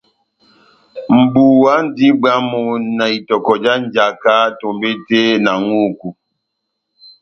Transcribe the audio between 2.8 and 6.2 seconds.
na itɔkɔ já njaka tombete na ŋʼhúku,